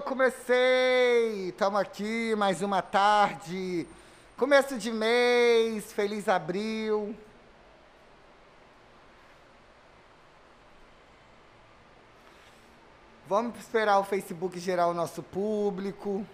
Comecei! 0.00 1.48
Estamos 1.48 1.80
aqui, 1.80 2.34
mais 2.36 2.60
uma 2.60 2.82
tarde. 2.82 3.86
Começo 4.36 4.76
de 4.76 4.92
mês, 4.92 5.90
feliz 5.92 6.28
abril. 6.28 7.16
Vamos 13.26 13.58
esperar 13.58 13.98
o 13.98 14.04
Facebook 14.04 14.58
gerar 14.60 14.86
o 14.88 14.94
nosso 14.94 15.22
público. 15.22 16.26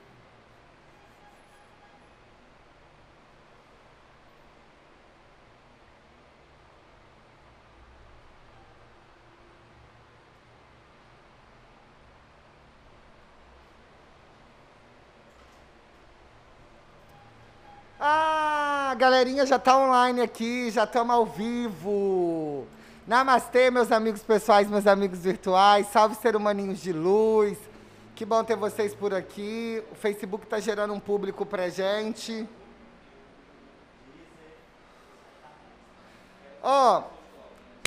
Ah, 18.05 18.91
a 18.91 18.95
galerinha 19.23 19.47
já 19.47 19.55
está 19.55 19.79
online 19.79 20.21
aqui, 20.21 20.69
já 20.73 20.83
estamos 20.83 21.15
ao 21.15 21.25
vivo. 21.25 22.67
Namastê, 23.07 23.71
meus 23.71 23.93
amigos 23.93 24.21
pessoais, 24.21 24.69
meus 24.69 24.85
amigos 24.85 25.21
virtuais. 25.21 25.87
Salve, 25.87 26.17
ser 26.17 26.35
humaninhos 26.35 26.81
de 26.81 26.93
luz. 26.93 27.57
Que 28.17 28.25
bom 28.25 28.43
ter 28.43 28.57
vocês 28.57 28.93
por 28.97 29.15
aqui. 29.15 29.81
O 29.93 29.95
Facebook 29.95 30.45
está 30.45 30.59
gerando 30.59 30.93
um 30.93 30.99
público 30.99 31.47
pra 31.47 31.69
gente. 31.69 32.49
Ó, 36.61 36.99
oh, 36.99 37.05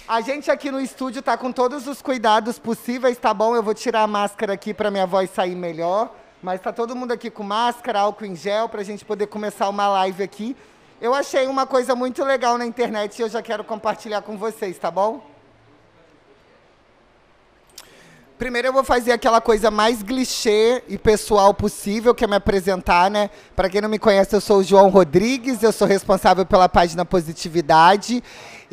a 0.08 0.22
gente 0.22 0.50
aqui 0.50 0.72
no 0.72 0.80
estúdio 0.80 1.22
tá 1.22 1.36
com 1.36 1.52
todos 1.52 1.86
os 1.86 2.02
cuidados 2.02 2.58
possíveis, 2.58 3.18
tá 3.18 3.34
bom? 3.34 3.54
Eu 3.58 3.64
vou 3.64 3.74
tirar 3.74 4.04
a 4.04 4.08
máscara 4.08 4.54
aqui 4.54 4.74
para 4.74 4.90
minha 4.90 5.06
voz 5.06 5.30
sair 5.32 5.56
melhor. 5.56 6.16
Mas 6.42 6.62
tá 6.62 6.72
todo 6.72 6.96
mundo 6.96 7.12
aqui 7.12 7.30
com 7.30 7.44
máscara, 7.44 8.00
álcool 8.00 8.26
em 8.26 8.38
gel, 8.38 8.70
para 8.70 8.80
a 8.80 8.86
gente 8.86 9.04
poder 9.04 9.28
começar 9.28 9.68
uma 9.68 9.90
live 9.90 10.24
aqui. 10.24 10.56
Eu 11.06 11.14
achei 11.14 11.46
uma 11.46 11.68
coisa 11.68 11.96
muito 11.96 12.24
legal 12.24 12.58
na 12.58 12.66
internet 12.66 13.20
e 13.20 13.22
eu 13.22 13.30
já 13.30 13.40
quero 13.40 13.64
compartilhar 13.64 14.24
com 14.24 14.40
vocês, 14.40 14.76
tá 14.76 14.90
bom? 14.90 15.22
Primeiro 18.40 18.70
eu 18.70 18.74
vou 18.74 18.84
fazer 18.84 19.12
aquela 19.12 19.40
coisa 19.40 19.70
mais 19.70 20.02
clichê 20.02 20.82
e 20.88 20.98
pessoal 20.98 21.54
possível, 21.54 22.16
que 22.16 22.24
é 22.26 22.28
me 22.28 22.36
apresentar, 22.36 23.12
né? 23.12 23.30
Para 23.56 23.70
quem 23.70 23.82
não 23.82 23.88
me 23.88 24.00
conhece, 24.00 24.36
eu 24.36 24.42
sou 24.42 24.58
o 24.58 24.64
João 24.64 24.90
Rodrigues, 24.90 25.62
eu 25.62 25.72
sou 25.72 25.88
responsável 25.88 26.44
pela 26.44 26.68
página 26.68 27.06
Positividade 27.06 28.24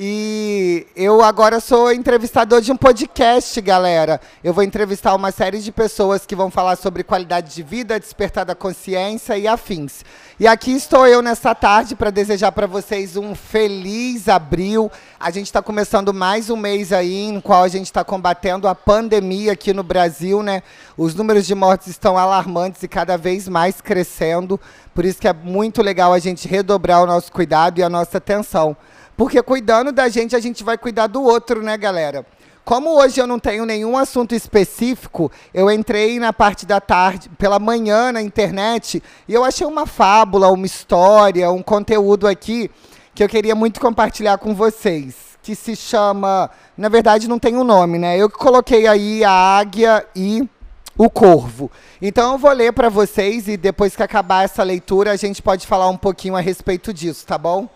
e 0.04 0.84
eu 0.96 1.22
agora 1.22 1.60
sou 1.60 1.92
entrevistador 1.92 2.60
de 2.60 2.72
um 2.72 2.76
podcast, 2.76 3.60
galera. 3.60 4.20
Eu 4.42 4.52
vou 4.52 4.64
entrevistar 4.64 5.14
uma 5.14 5.30
série 5.30 5.60
de 5.60 5.70
pessoas 5.70 6.26
que 6.26 6.34
vão 6.34 6.50
falar 6.50 6.74
sobre 6.74 7.04
qualidade 7.04 7.54
de 7.54 7.62
vida, 7.62 8.00
despertar 8.00 8.44
da 8.44 8.52
consciência 8.52 9.38
e 9.38 9.46
afins. 9.46 10.04
E 10.40 10.46
aqui 10.48 10.72
estou 10.72 11.06
eu 11.06 11.22
nessa 11.22 11.54
tarde 11.54 11.94
para 11.94 12.10
desejar 12.10 12.50
para 12.50 12.66
vocês 12.66 13.16
um 13.16 13.32
feliz 13.32 14.28
abril. 14.28 14.90
A 15.20 15.30
gente 15.30 15.46
está 15.46 15.62
começando 15.62 16.12
mais 16.12 16.50
um 16.50 16.56
mês 16.56 16.92
aí, 16.92 17.28
em 17.28 17.40
qual 17.40 17.62
a 17.62 17.68
gente 17.68 17.86
está 17.86 18.02
combatendo 18.02 18.66
a 18.66 18.74
pandemia 18.74 19.52
aqui 19.52 19.72
no 19.72 19.84
Brasil, 19.84 20.42
né? 20.42 20.64
Os 20.96 21.14
números 21.14 21.46
de 21.46 21.54
mortes 21.54 21.86
estão 21.86 22.18
alarmantes 22.18 22.82
e 22.82 22.88
cada 22.88 23.16
vez 23.16 23.46
mais 23.46 23.80
crescendo. 23.80 24.58
Por 24.92 25.04
isso 25.04 25.20
que 25.20 25.28
é 25.28 25.32
muito 25.32 25.80
legal 25.80 26.12
a 26.12 26.18
gente 26.18 26.48
redobrar 26.48 27.04
o 27.04 27.06
nosso 27.06 27.30
cuidado 27.30 27.78
e 27.78 27.84
a 27.84 27.88
nossa 27.88 28.18
atenção. 28.18 28.76
Porque 29.16 29.42
cuidando 29.42 29.92
da 29.92 30.08
gente, 30.08 30.34
a 30.34 30.40
gente 30.40 30.64
vai 30.64 30.78
cuidar 30.78 31.06
do 31.06 31.22
outro, 31.22 31.62
né, 31.62 31.76
galera? 31.76 32.26
Como 32.64 32.90
hoje 32.90 33.20
eu 33.20 33.26
não 33.26 33.40
tenho 33.40 33.66
nenhum 33.66 33.96
assunto 33.96 34.36
específico, 34.36 35.32
eu 35.52 35.68
entrei 35.68 36.20
na 36.20 36.32
parte 36.32 36.64
da 36.64 36.80
tarde, 36.80 37.28
pela 37.30 37.58
manhã 37.58 38.12
na 38.12 38.22
internet, 38.22 39.02
e 39.26 39.34
eu 39.34 39.44
achei 39.44 39.66
uma 39.66 39.84
fábula, 39.84 40.48
uma 40.48 40.64
história, 40.64 41.50
um 41.50 41.62
conteúdo 41.62 42.26
aqui 42.26 42.70
que 43.14 43.22
eu 43.22 43.28
queria 43.28 43.54
muito 43.54 43.80
compartilhar 43.80 44.38
com 44.38 44.54
vocês, 44.54 45.36
que 45.42 45.56
se 45.56 45.74
chama, 45.74 46.48
na 46.78 46.88
verdade 46.88 47.28
não 47.28 47.38
tem 47.38 47.56
um 47.56 47.64
nome, 47.64 47.98
né? 47.98 48.16
Eu 48.16 48.30
coloquei 48.30 48.86
aí 48.86 49.24
a 49.24 49.32
águia 49.32 50.06
e 50.14 50.48
o 50.96 51.10
corvo. 51.10 51.68
Então 52.00 52.32
eu 52.32 52.38
vou 52.38 52.52
ler 52.52 52.72
para 52.72 52.88
vocês 52.88 53.48
e 53.48 53.56
depois 53.56 53.96
que 53.96 54.04
acabar 54.04 54.44
essa 54.44 54.62
leitura 54.62 55.10
a 55.10 55.16
gente 55.16 55.42
pode 55.42 55.66
falar 55.66 55.88
um 55.88 55.96
pouquinho 55.96 56.36
a 56.36 56.40
respeito 56.40 56.92
disso, 56.92 57.26
tá 57.26 57.36
bom? 57.36 57.68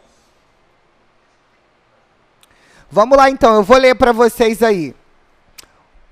Vamos 2.97 3.19
lá 3.19 3.29
então, 3.29 3.57
eu 3.57 3.63
vou 3.63 3.77
ler 3.77 3.95
para 3.95 4.11
vocês 4.11 4.63
aí. 4.63 4.97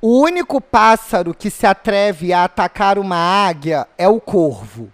O 0.02 0.20
único 0.20 0.60
pássaro 0.60 1.32
que 1.32 1.48
se 1.48 1.66
atreve 1.66 2.30
a 2.30 2.44
atacar 2.44 2.98
uma 2.98 3.16
águia 3.16 3.88
é 3.96 4.06
o 4.06 4.20
corvo. 4.20 4.92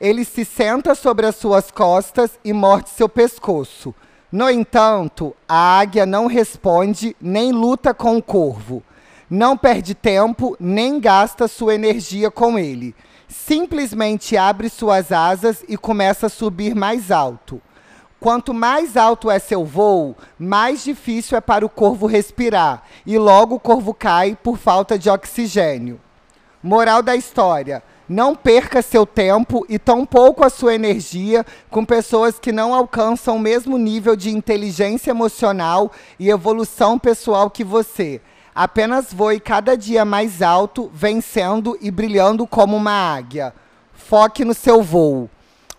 Ele 0.00 0.24
se 0.24 0.44
senta 0.44 0.96
sobre 0.96 1.26
as 1.26 1.36
suas 1.36 1.70
costas 1.70 2.32
e 2.44 2.52
morde 2.52 2.90
seu 2.90 3.08
pescoço. 3.08 3.94
No 4.32 4.50
entanto, 4.50 5.32
a 5.48 5.78
águia 5.78 6.04
não 6.04 6.26
responde 6.26 7.14
nem 7.20 7.52
luta 7.52 7.94
com 7.94 8.16
o 8.16 8.22
corvo. 8.22 8.82
Não 9.30 9.56
perde 9.56 9.94
tempo 9.94 10.56
nem 10.58 10.98
gasta 10.98 11.46
sua 11.46 11.72
energia 11.72 12.32
com 12.32 12.58
ele. 12.58 12.96
Simplesmente 13.28 14.36
abre 14.36 14.68
suas 14.68 15.12
asas 15.12 15.64
e 15.68 15.76
começa 15.76 16.26
a 16.26 16.30
subir 16.30 16.74
mais 16.74 17.12
alto. 17.12 17.62
Quanto 18.20 18.52
mais 18.52 18.96
alto 18.96 19.30
é 19.30 19.38
seu 19.38 19.64
voo, 19.64 20.16
mais 20.36 20.82
difícil 20.82 21.38
é 21.38 21.40
para 21.40 21.64
o 21.64 21.68
corvo 21.68 22.06
respirar, 22.06 22.82
e 23.06 23.16
logo 23.16 23.54
o 23.54 23.60
corvo 23.60 23.94
cai 23.94 24.36
por 24.42 24.58
falta 24.58 24.98
de 24.98 25.08
oxigênio. 25.08 26.00
Moral 26.60 27.00
da 27.00 27.14
história: 27.14 27.80
não 28.08 28.34
perca 28.34 28.82
seu 28.82 29.06
tempo 29.06 29.64
e 29.68 29.78
tampouco 29.78 30.44
a 30.44 30.50
sua 30.50 30.74
energia 30.74 31.46
com 31.70 31.84
pessoas 31.84 32.40
que 32.40 32.50
não 32.50 32.74
alcançam 32.74 33.36
o 33.36 33.40
mesmo 33.40 33.78
nível 33.78 34.16
de 34.16 34.30
inteligência 34.30 35.12
emocional 35.12 35.92
e 36.18 36.28
evolução 36.28 36.98
pessoal 36.98 37.48
que 37.48 37.62
você. 37.62 38.20
Apenas 38.52 39.12
voe 39.12 39.38
cada 39.38 39.76
dia 39.76 40.04
mais 40.04 40.42
alto, 40.42 40.90
vencendo 40.92 41.78
e 41.80 41.92
brilhando 41.92 42.44
como 42.48 42.76
uma 42.76 43.14
águia. 43.14 43.54
Foque 43.92 44.44
no 44.44 44.54
seu 44.54 44.82
voo. 44.82 45.30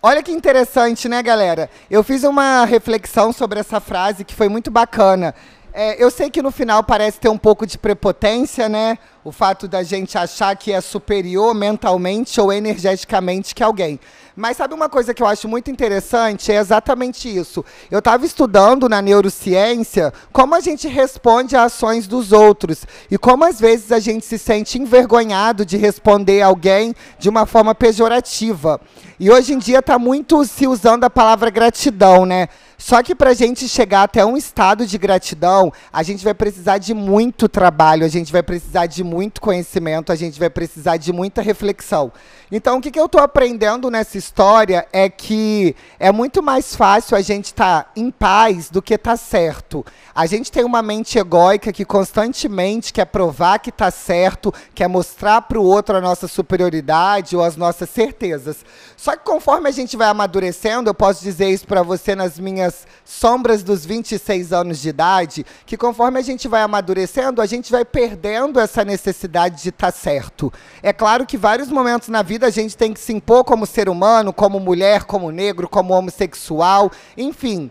Olha 0.02 0.22
que 0.22 0.32
interessante, 0.32 1.10
né, 1.10 1.22
galera? 1.22 1.68
Eu 1.90 2.02
fiz 2.02 2.24
uma 2.24 2.64
reflexão 2.64 3.34
sobre 3.34 3.60
essa 3.60 3.80
frase 3.80 4.24
que 4.24 4.34
foi 4.34 4.48
muito 4.48 4.70
bacana. 4.70 5.34
É, 5.74 6.02
eu 6.02 6.10
sei 6.10 6.30
que 6.30 6.40
no 6.40 6.50
final 6.50 6.82
parece 6.82 7.20
ter 7.20 7.28
um 7.28 7.36
pouco 7.36 7.66
de 7.66 7.76
prepotência, 7.76 8.66
né? 8.66 8.96
O 9.22 9.30
fato 9.30 9.68
da 9.68 9.82
gente 9.82 10.16
achar 10.16 10.56
que 10.56 10.72
é 10.72 10.80
superior 10.80 11.54
mentalmente 11.54 12.40
ou 12.40 12.50
energeticamente 12.50 13.54
que 13.54 13.62
alguém. 13.62 14.00
Mas 14.40 14.56
sabe 14.56 14.72
uma 14.72 14.88
coisa 14.88 15.12
que 15.12 15.22
eu 15.22 15.26
acho 15.26 15.46
muito 15.46 15.70
interessante? 15.70 16.50
É 16.50 16.56
exatamente 16.56 17.28
isso. 17.28 17.62
Eu 17.90 17.98
estava 17.98 18.24
estudando 18.24 18.88
na 18.88 19.02
neurociência 19.02 20.14
como 20.32 20.54
a 20.54 20.60
gente 20.60 20.88
responde 20.88 21.54
a 21.54 21.64
ações 21.64 22.06
dos 22.06 22.32
outros 22.32 22.86
e 23.10 23.18
como 23.18 23.44
às 23.44 23.60
vezes 23.60 23.92
a 23.92 23.98
gente 23.98 24.24
se 24.24 24.38
sente 24.38 24.78
envergonhado 24.78 25.62
de 25.62 25.76
responder 25.76 26.40
alguém 26.40 26.94
de 27.18 27.28
uma 27.28 27.44
forma 27.44 27.74
pejorativa. 27.74 28.80
E 29.18 29.30
hoje 29.30 29.52
em 29.52 29.58
dia 29.58 29.80
está 29.80 29.98
muito 29.98 30.42
se 30.46 30.66
usando 30.66 31.04
a 31.04 31.10
palavra 31.10 31.50
gratidão, 31.50 32.24
né? 32.24 32.48
Só 32.80 33.02
que 33.02 33.14
para 33.14 33.30
a 33.30 33.34
gente 33.34 33.68
chegar 33.68 34.04
até 34.04 34.24
um 34.24 34.38
estado 34.38 34.86
de 34.86 34.96
gratidão, 34.96 35.70
a 35.92 36.02
gente 36.02 36.24
vai 36.24 36.32
precisar 36.32 36.78
de 36.78 36.94
muito 36.94 37.46
trabalho, 37.46 38.06
a 38.06 38.08
gente 38.08 38.32
vai 38.32 38.42
precisar 38.42 38.86
de 38.86 39.04
muito 39.04 39.38
conhecimento, 39.38 40.10
a 40.10 40.16
gente 40.16 40.40
vai 40.40 40.48
precisar 40.48 40.96
de 40.96 41.12
muita 41.12 41.42
reflexão. 41.42 42.10
Então, 42.50 42.78
o 42.78 42.80
que, 42.80 42.90
que 42.90 42.98
eu 42.98 43.04
estou 43.04 43.20
aprendendo 43.20 43.90
nessa 43.90 44.16
história 44.16 44.88
é 44.94 45.10
que 45.10 45.76
é 45.98 46.10
muito 46.10 46.42
mais 46.42 46.74
fácil 46.74 47.18
a 47.18 47.20
gente 47.20 47.46
estar 47.46 47.84
tá 47.84 47.90
em 47.94 48.10
paz 48.10 48.70
do 48.70 48.80
que 48.80 48.94
estar 48.94 49.10
tá 49.10 49.16
certo. 49.16 49.84
A 50.14 50.24
gente 50.24 50.50
tem 50.50 50.64
uma 50.64 50.80
mente 50.80 51.18
egóica 51.18 51.72
que 51.72 51.84
constantemente 51.84 52.94
quer 52.94 53.04
provar 53.04 53.58
que 53.58 53.68
está 53.68 53.90
certo, 53.90 54.52
quer 54.74 54.88
mostrar 54.88 55.42
para 55.42 55.60
o 55.60 55.64
outro 55.64 55.98
a 55.98 56.00
nossa 56.00 56.26
superioridade 56.26 57.36
ou 57.36 57.44
as 57.44 57.56
nossas 57.56 57.90
certezas. 57.90 58.64
Só 58.96 59.14
que 59.14 59.24
conforme 59.24 59.68
a 59.68 59.72
gente 59.72 59.98
vai 59.98 60.08
amadurecendo, 60.08 60.88
eu 60.88 60.94
posso 60.94 61.22
dizer 61.22 61.50
isso 61.50 61.66
para 61.66 61.82
você 61.82 62.16
nas 62.16 62.38
minhas 62.38 62.69
sombras 63.04 63.62
dos 63.62 63.84
26 63.84 64.52
anos 64.52 64.80
de 64.80 64.88
idade, 64.88 65.46
que 65.64 65.76
conforme 65.76 66.18
a 66.18 66.22
gente 66.22 66.48
vai 66.48 66.62
amadurecendo, 66.62 67.40
a 67.40 67.46
gente 67.46 67.70
vai 67.70 67.84
perdendo 67.84 68.58
essa 68.58 68.84
necessidade 68.84 69.62
de 69.62 69.68
estar 69.68 69.92
tá 69.92 69.96
certo. 69.96 70.52
É 70.82 70.92
claro 70.92 71.26
que 71.26 71.36
vários 71.36 71.68
momentos 71.68 72.08
na 72.08 72.22
vida 72.22 72.40
vida 72.40 72.46
a 72.46 72.50
gente 72.50 72.76
tem 72.76 72.94
que 72.94 73.00
se 73.00 73.12
impor 73.12 73.44
como 73.44 73.66
ser 73.66 73.88
humano, 73.88 74.32
como 74.32 74.58
mulher, 74.58 75.04
como 75.04 75.30
negro, 75.30 75.68
como 75.68 75.92
homossexual, 75.92 76.90
enfim. 77.16 77.70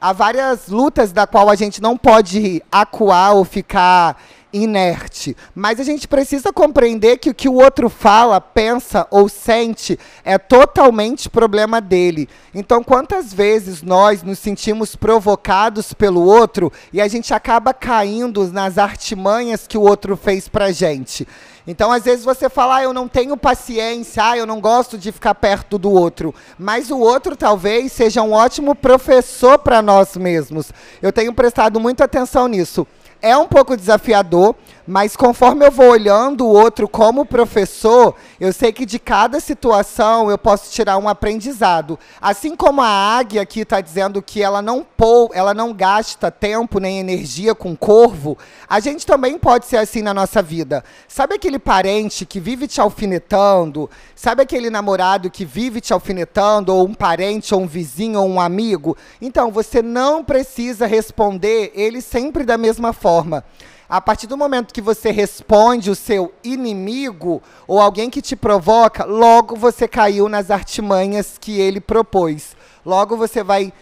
Há 0.00 0.12
várias 0.12 0.68
lutas 0.68 1.12
da 1.12 1.26
qual 1.26 1.50
a 1.50 1.54
gente 1.54 1.80
não 1.80 1.96
pode 1.96 2.62
acuar 2.70 3.34
ou 3.34 3.44
ficar 3.44 4.20
inerte. 4.52 5.36
Mas 5.54 5.78
a 5.80 5.84
gente 5.84 6.08
precisa 6.08 6.52
compreender 6.52 7.18
que 7.18 7.30
o 7.30 7.34
que 7.34 7.48
o 7.48 7.54
outro 7.54 7.88
fala, 7.88 8.40
pensa 8.40 9.06
ou 9.10 9.28
sente 9.28 9.98
é 10.24 10.38
totalmente 10.38 11.28
problema 11.28 11.80
dele. 11.80 12.28
Então, 12.54 12.82
quantas 12.82 13.32
vezes 13.32 13.82
nós 13.82 14.22
nos 14.22 14.38
sentimos 14.38 14.96
provocados 14.96 15.92
pelo 15.92 16.24
outro 16.24 16.72
e 16.92 17.00
a 17.00 17.08
gente 17.08 17.32
acaba 17.34 17.74
caindo 17.74 18.46
nas 18.52 18.78
artimanhas 18.78 19.66
que 19.66 19.78
o 19.78 19.82
outro 19.82 20.16
fez 20.16 20.48
pra 20.48 20.72
gente? 20.72 21.26
Então, 21.68 21.92
às 21.92 22.04
vezes 22.04 22.24
você 22.24 22.48
fala, 22.48 22.76
ah, 22.76 22.82
eu 22.82 22.94
não 22.94 23.06
tenho 23.06 23.36
paciência, 23.36 24.24
ah, 24.24 24.38
eu 24.38 24.46
não 24.46 24.58
gosto 24.58 24.96
de 24.96 25.12
ficar 25.12 25.34
perto 25.34 25.76
do 25.76 25.90
outro. 25.90 26.34
Mas 26.58 26.90
o 26.90 26.98
outro 26.98 27.36
talvez 27.36 27.92
seja 27.92 28.22
um 28.22 28.32
ótimo 28.32 28.74
professor 28.74 29.58
para 29.58 29.82
nós 29.82 30.16
mesmos. 30.16 30.72
Eu 31.02 31.12
tenho 31.12 31.34
prestado 31.34 31.78
muita 31.78 32.04
atenção 32.04 32.48
nisso. 32.48 32.86
É 33.20 33.36
um 33.36 33.46
pouco 33.46 33.76
desafiador, 33.76 34.54
mas 34.88 35.14
conforme 35.14 35.66
eu 35.66 35.70
vou 35.70 35.90
olhando 35.90 36.46
o 36.46 36.50
outro 36.50 36.88
como 36.88 37.26
professor, 37.26 38.14
eu 38.40 38.54
sei 38.54 38.72
que 38.72 38.86
de 38.86 38.98
cada 38.98 39.38
situação 39.38 40.30
eu 40.30 40.38
posso 40.38 40.72
tirar 40.72 40.96
um 40.96 41.06
aprendizado. 41.06 41.98
Assim 42.18 42.56
como 42.56 42.80
a 42.80 42.88
águia 42.88 43.42
aqui 43.42 43.60
está 43.60 43.82
dizendo 43.82 44.22
que 44.22 44.42
ela 44.42 44.62
não 44.62 44.82
pou, 44.96 45.30
ela 45.34 45.52
não 45.52 45.74
gasta 45.74 46.30
tempo 46.30 46.80
nem 46.80 47.00
energia 47.00 47.54
com 47.54 47.76
corvo, 47.76 48.38
a 48.66 48.80
gente 48.80 49.04
também 49.04 49.38
pode 49.38 49.66
ser 49.66 49.76
assim 49.76 50.00
na 50.00 50.14
nossa 50.14 50.40
vida. 50.40 50.82
Sabe 51.06 51.34
aquele 51.34 51.58
parente 51.58 52.24
que 52.24 52.40
vive 52.40 52.66
te 52.66 52.80
alfinetando? 52.80 53.90
Sabe 54.16 54.40
aquele 54.42 54.70
namorado 54.70 55.30
que 55.30 55.44
vive 55.44 55.82
te 55.82 55.92
alfinetando, 55.92 56.74
ou 56.74 56.86
um 56.86 56.94
parente, 56.94 57.54
ou 57.54 57.60
um 57.60 57.66
vizinho, 57.66 58.20
ou 58.20 58.26
um 58.26 58.40
amigo? 58.40 58.96
Então, 59.20 59.50
você 59.50 59.82
não 59.82 60.24
precisa 60.24 60.86
responder 60.86 61.72
ele 61.74 62.00
sempre 62.00 62.42
da 62.42 62.56
mesma 62.56 62.94
forma. 62.94 63.44
A 63.88 64.02
partir 64.02 64.26
do 64.26 64.36
momento 64.36 64.74
que 64.74 64.82
você 64.82 65.10
responde 65.10 65.90
o 65.90 65.94
seu 65.94 66.34
inimigo 66.44 67.42
ou 67.66 67.80
alguém 67.80 68.10
que 68.10 68.20
te 68.20 68.36
provoca, 68.36 69.04
logo 69.06 69.56
você 69.56 69.88
caiu 69.88 70.28
nas 70.28 70.50
artimanhas 70.50 71.38
que 71.38 71.58
ele 71.58 71.80
propôs. 71.80 72.54
Logo 72.84 73.16
você 73.16 73.42
vai 73.42 73.72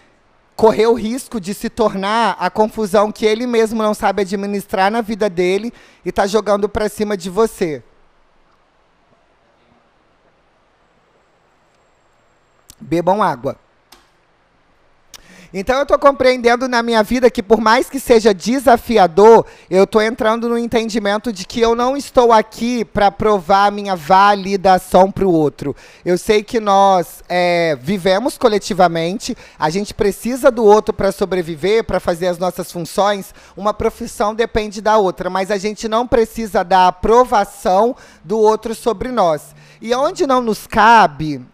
correr 0.55 0.87
o 0.87 0.95
risco 0.95 1.41
de 1.41 1.53
se 1.53 1.69
tornar 1.69 2.37
a 2.39 2.49
confusão 2.49 3.11
que 3.11 3.27
ele 3.27 3.49
mesmo 3.49 3.83
não 3.83 3.95
sabe 3.95 4.23
administrar 4.23 4.93
na 4.93 5.01
vida 5.01 5.29
dele 5.29 5.73
e 6.05 6.11
está 6.11 6.25
jogando 6.25 6.69
para 6.69 6.89
cima 6.89 7.17
de 7.17 7.29
você. 7.29 7.83
Bebam 12.81 13.23
água. 13.23 13.66
Então 15.53 15.77
eu 15.77 15.83
estou 15.83 15.99
compreendendo 15.99 16.69
na 16.69 16.83
minha 16.83 17.03
vida 17.03 17.31
que 17.31 17.43
por 17.43 17.61
mais 17.61 17.89
que 17.89 18.01
seja 18.01 18.35
desafiador, 18.35 19.47
eu 19.71 19.85
estou 19.85 20.03
entrando 20.03 20.49
no 20.49 20.59
entendimento 20.59 21.33
de 21.33 21.47
que 21.47 21.61
eu 21.61 21.75
não 21.75 21.97
estou 21.97 22.33
aqui 22.33 22.85
para 22.85 23.11
provar 23.11 23.67
a 23.67 23.71
minha 23.71 23.95
validação 23.95 25.11
para 25.11 25.27
o 25.27 25.33
outro. 25.33 25.75
Eu 26.05 26.19
sei 26.19 26.43
que 26.43 26.61
nós 26.61 27.23
é, 27.29 27.77
vivemos 27.81 28.37
coletivamente, 28.37 29.37
a 29.59 29.71
gente 29.71 29.95
precisa 29.95 30.51
do 30.51 30.65
outro 30.65 30.93
para 30.93 31.13
sobreviver, 31.13 31.85
para 31.85 32.01
fazer 32.01 32.27
as 32.27 32.39
nossas 32.39 32.71
funções. 32.71 33.35
Uma 33.57 33.73
profissão 33.73 34.35
depende 34.35 34.81
da 34.81 34.97
outra, 34.97 35.31
mas 35.31 35.51
a 35.51 35.59
gente 35.59 35.89
não 35.89 36.07
precisa 36.07 36.63
da 36.63 36.89
aprovação 36.89 37.95
do 38.25 38.39
outro 38.39 38.75
sobre 38.75 39.11
nós. 39.11 39.55
E 39.81 39.95
onde 39.95 40.27
não 40.27 40.41
nos 40.41 40.67
cabe, 40.67 41.45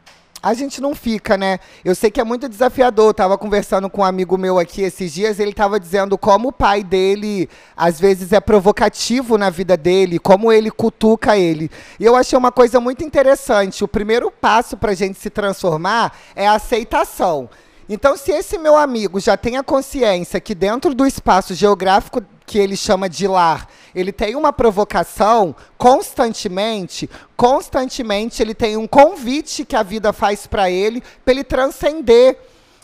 a 0.42 0.54
gente 0.54 0.80
não 0.80 0.94
fica, 0.94 1.36
né? 1.36 1.60
Eu 1.84 1.94
sei 1.94 2.10
que 2.10 2.20
é 2.20 2.24
muito 2.24 2.48
desafiador. 2.48 3.10
Eu 3.10 3.14
tava 3.14 3.38
conversando 3.38 3.88
com 3.88 4.00
um 4.00 4.04
amigo 4.04 4.36
meu 4.36 4.58
aqui 4.58 4.82
esses 4.82 5.12
dias, 5.12 5.38
ele 5.38 5.52
tava 5.52 5.78
dizendo 5.78 6.18
como 6.18 6.48
o 6.48 6.52
pai 6.52 6.82
dele 6.82 7.48
às 7.76 8.00
vezes 8.00 8.32
é 8.32 8.40
provocativo 8.40 9.38
na 9.38 9.50
vida 9.50 9.76
dele, 9.76 10.18
como 10.18 10.50
ele 10.50 10.70
cutuca 10.70 11.36
ele. 11.36 11.70
E 12.00 12.04
eu 12.04 12.16
achei 12.16 12.36
uma 12.36 12.50
coisa 12.50 12.80
muito 12.80 13.04
interessante. 13.04 13.84
O 13.84 13.88
primeiro 13.88 14.30
passo 14.30 14.76
para 14.76 14.90
a 14.90 14.94
gente 14.96 15.18
se 15.18 15.30
transformar 15.30 16.12
é 16.34 16.48
a 16.48 16.54
aceitação. 16.54 17.48
Então, 17.88 18.16
se 18.16 18.32
esse 18.32 18.58
meu 18.58 18.76
amigo 18.76 19.20
já 19.20 19.36
tem 19.36 19.56
a 19.56 19.62
consciência 19.62 20.40
que 20.40 20.54
dentro 20.54 20.94
do 20.94 21.06
espaço 21.06 21.54
geográfico 21.54 22.22
que 22.52 22.58
ele 22.58 22.76
chama 22.76 23.08
de 23.08 23.26
lar, 23.26 23.66
ele 23.94 24.12
tem 24.12 24.36
uma 24.36 24.52
provocação 24.52 25.56
constantemente, 25.78 27.08
constantemente 27.34 28.42
ele 28.42 28.54
tem 28.54 28.76
um 28.76 28.86
convite 28.86 29.64
que 29.64 29.74
a 29.74 29.82
vida 29.82 30.12
faz 30.12 30.46
para 30.46 30.70
ele, 30.70 31.02
para 31.24 31.32
ele 31.32 31.44
transcender 31.44 32.36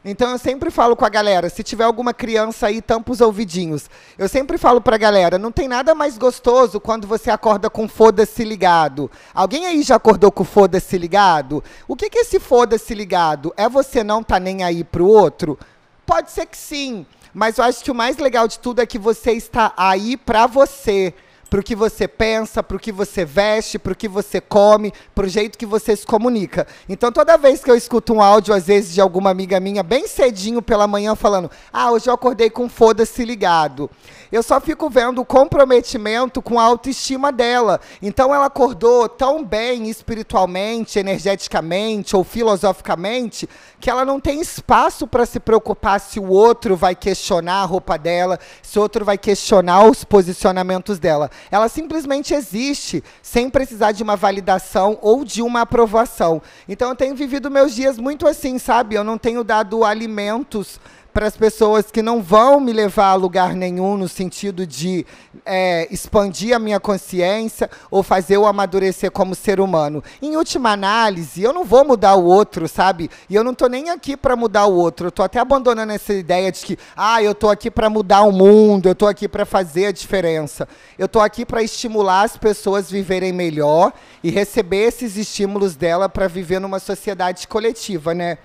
então 0.04 0.30
eu 0.30 0.38
sempre 0.38 0.70
falo 0.70 0.96
com 0.96 1.04
a 1.04 1.08
galera, 1.10 1.50
se 1.50 1.62
tiver 1.62 1.84
alguma 1.84 2.14
criança 2.14 2.68
aí, 2.68 2.80
tampa 2.80 3.12
os 3.12 3.20
ouvidinhos. 3.20 3.90
Eu 4.16 4.26
sempre 4.26 4.56
falo 4.56 4.80
pra 4.80 4.96
galera, 4.96 5.36
não 5.36 5.52
tem 5.52 5.68
nada 5.68 5.94
mais 5.94 6.16
gostoso 6.16 6.80
quando 6.80 7.06
você 7.06 7.30
acorda 7.30 7.68
com 7.68 7.86
foda-se 7.86 8.42
ligado. 8.42 9.10
Alguém 9.34 9.66
aí 9.66 9.82
já 9.82 9.96
acordou 9.96 10.32
com 10.32 10.44
foda-se 10.44 10.96
ligado? 10.96 11.62
O 11.86 11.94
que, 11.94 12.08
que 12.08 12.18
é 12.18 12.22
esse 12.22 12.40
foda-se 12.40 12.94
ligado? 12.94 13.52
É 13.54 13.68
você 13.68 14.02
não 14.02 14.22
tá 14.22 14.40
nem 14.40 14.62
aí 14.62 14.82
pro 14.82 15.04
outro? 15.04 15.58
Pode 16.06 16.30
ser 16.30 16.46
que 16.46 16.56
sim, 16.56 17.04
mas 17.32 17.58
eu 17.58 17.64
acho 17.64 17.84
que 17.84 17.90
o 17.90 17.94
mais 17.94 18.16
legal 18.19 18.48
de 18.48 18.58
tudo 18.58 18.80
é 18.80 18.86
que 18.86 18.98
você 18.98 19.32
está 19.32 19.72
aí 19.76 20.16
pra 20.16 20.46
você 20.46 21.14
para 21.48 21.60
o 21.60 21.62
que 21.62 21.75
você 21.75 22.06
pensa, 22.06 22.62
para 22.62 22.76
o 22.76 22.80
que 22.80 22.92
você 22.92 23.25
veste, 23.25 23.78
para 23.78 23.92
o 23.92 23.96
que 23.96 24.08
você 24.08 24.40
come, 24.40 24.92
para 25.14 25.26
o 25.26 25.28
jeito 25.28 25.58
que 25.58 25.66
você 25.66 25.96
se 25.96 26.06
comunica. 26.06 26.66
Então, 26.88 27.10
toda 27.10 27.38
vez 27.38 27.64
que 27.64 27.70
eu 27.70 27.76
escuto 27.76 28.12
um 28.12 28.22
áudio, 28.22 28.54
às 28.54 28.66
vezes, 28.66 28.94
de 28.94 29.00
alguma 29.00 29.30
amiga 29.30 29.58
minha, 29.58 29.82
bem 29.82 30.06
cedinho 30.06 30.60
pela 30.60 30.86
manhã, 30.86 31.14
falando: 31.14 31.50
Ah, 31.72 31.90
hoje 31.90 32.08
eu 32.08 32.14
acordei 32.14 32.50
com 32.50 32.69
foda-se 32.69 33.25
ligado. 33.25 33.90
Eu 34.30 34.42
só 34.42 34.60
fico 34.60 34.90
vendo 34.90 35.22
o 35.22 35.25
comprometimento 35.25 36.42
com 36.42 36.60
a 36.60 36.64
autoestima 36.64 37.32
dela. 37.32 37.80
Então, 38.02 38.34
ela 38.34 38.46
acordou 38.46 39.08
tão 39.08 39.42
bem 39.42 39.88
espiritualmente, 39.88 40.98
energeticamente 40.98 42.14
ou 42.14 42.22
filosoficamente, 42.22 43.48
que 43.80 43.88
ela 43.88 44.04
não 44.04 44.20
tem 44.20 44.40
espaço 44.40 45.06
para 45.06 45.25
se 45.25 45.38
preocupar 45.38 46.00
se 46.00 46.19
o 46.19 46.28
outro 46.28 46.76
vai 46.76 46.94
questionar 46.94 47.62
a 47.62 47.64
roupa 47.64 47.96
dela, 47.96 48.38
se 48.62 48.78
o 48.78 48.82
outro 48.82 49.04
vai 49.04 49.16
questionar 49.16 49.84
os 49.84 50.04
posicionamentos 50.04 50.98
dela. 50.98 51.30
Ela 51.50 51.69
simplesmente 51.69 52.34
existe, 52.34 53.02
sem 53.22 53.48
precisar 53.48 53.92
de 53.92 54.02
uma 54.02 54.16
validação 54.16 54.98
ou 55.00 55.25
de 55.25 55.42
uma 55.42 55.62
aprovação. 55.62 56.42
Então 56.69 56.88
eu 56.88 56.96
tenho 56.96 57.14
vivido 57.14 57.50
meus 57.50 57.75
dias 57.75 57.98
muito 57.98 58.26
assim, 58.26 58.58
sabe? 58.58 58.94
Eu 58.94 59.04
não 59.04 59.16
tenho 59.16 59.44
dado 59.44 59.84
alimentos 59.84 60.80
para 61.18 61.26
as 61.26 61.36
pessoas 61.36 61.90
que 61.90 62.00
não 62.00 62.22
vão 62.22 62.60
me 62.60 62.72
levar 62.72 63.08
a 63.10 63.14
lugar 63.16 63.52
nenhum 63.52 63.96
no 63.96 64.06
sentido 64.06 64.64
de 64.64 65.04
é, 65.44 65.88
expandir 65.90 66.54
a 66.54 66.60
minha 66.60 66.78
consciência 66.78 67.68
ou 67.90 68.04
fazer 68.04 68.36
eu 68.36 68.46
amadurecer 68.46 69.10
como 69.10 69.34
ser 69.34 69.58
humano. 69.58 70.00
Em 70.22 70.36
última 70.36 70.70
análise, 70.70 71.42
eu 71.42 71.52
não 71.52 71.64
vou 71.64 71.84
mudar 71.84 72.14
o 72.14 72.24
outro, 72.24 72.68
sabe? 72.68 73.10
E 73.28 73.34
eu 73.34 73.42
não 73.42 73.50
estou 73.50 73.68
nem 73.68 73.90
aqui 73.90 74.16
para 74.16 74.36
mudar 74.36 74.66
o 74.66 74.76
outro. 74.76 75.06
Eu 75.06 75.08
estou 75.08 75.24
até 75.24 75.40
abandonando 75.40 75.92
essa 75.92 76.14
ideia 76.14 76.52
de 76.52 76.60
que, 76.60 76.78
ah, 76.96 77.20
eu 77.20 77.32
estou 77.32 77.50
aqui 77.50 77.68
para 77.68 77.90
mudar 77.90 78.22
o 78.22 78.30
mundo, 78.30 78.88
eu 78.88 78.92
estou 78.92 79.08
aqui 79.08 79.26
para 79.26 79.44
fazer 79.44 79.86
a 79.86 79.90
diferença. 79.90 80.68
Eu 80.96 81.06
estou 81.06 81.20
aqui 81.20 81.44
para 81.44 81.64
estimular 81.64 82.22
as 82.22 82.36
pessoas 82.36 82.86
a 82.86 82.90
viverem 82.92 83.32
melhor 83.32 83.92
e 84.22 84.30
receber 84.30 84.86
esses 84.86 85.16
estímulos 85.16 85.74
dela 85.74 86.08
para 86.08 86.28
viver 86.28 86.60
numa 86.60 86.78
sociedade 86.78 87.48
coletiva, 87.48 88.14
né? 88.14 88.38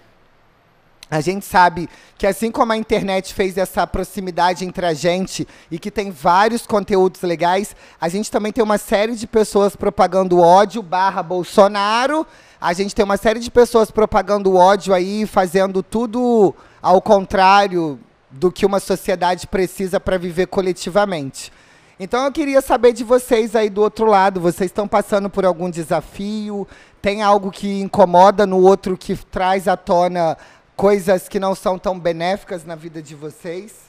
A 1.13 1.21
gente 1.21 1.45
sabe 1.45 1.87
que 2.17 2.25
assim 2.25 2.49
como 2.49 2.71
a 2.71 2.75
internet 2.75 3.35
fez 3.35 3.55
essa 3.55 3.85
proximidade 3.85 4.65
entre 4.65 4.83
a 4.83 4.95
gente 4.95 5.47
e 5.69 5.77
que 5.77 5.91
tem 5.91 6.09
vários 6.09 6.65
conteúdos 6.65 7.21
legais, 7.21 7.75
a 8.01 8.09
gente 8.09 8.31
também 8.31 8.51
tem 8.51 8.63
uma 8.63 8.79
série 8.79 9.15
de 9.15 9.27
pessoas 9.27 9.75
propagando 9.75 10.39
ódio 10.39 10.81
barra 10.81 11.21
Bolsonaro. 11.21 12.25
A 12.59 12.73
gente 12.73 12.95
tem 12.95 13.05
uma 13.05 13.15
série 13.15 13.39
de 13.39 13.51
pessoas 13.51 13.91
propagando 13.91 14.55
ódio 14.55 14.91
aí, 14.91 15.27
fazendo 15.27 15.83
tudo 15.83 16.55
ao 16.81 16.99
contrário 16.99 17.99
do 18.31 18.51
que 18.51 18.65
uma 18.65 18.79
sociedade 18.79 19.45
precisa 19.45 19.99
para 19.99 20.17
viver 20.17 20.47
coletivamente. 20.47 21.53
Então 21.99 22.25
eu 22.25 22.31
queria 22.31 22.59
saber 22.59 22.91
de 22.91 23.03
vocês 23.03 23.55
aí 23.55 23.69
do 23.69 23.83
outro 23.83 24.07
lado, 24.07 24.41
vocês 24.41 24.71
estão 24.71 24.87
passando 24.87 25.29
por 25.29 25.45
algum 25.45 25.69
desafio? 25.69 26.67
Tem 26.99 27.21
algo 27.21 27.51
que 27.51 27.81
incomoda 27.81 28.47
no 28.47 28.57
outro 28.57 28.97
que 28.97 29.15
traz 29.15 29.67
à 29.67 29.77
tona 29.77 30.35
coisas 30.83 31.29
que 31.29 31.39
não 31.39 31.55
são 31.55 31.79
tão 31.79 31.97
benéficas 31.97 32.65
na 32.65 32.75
vida 32.75 33.01
de 33.01 33.15
vocês? 33.15 33.82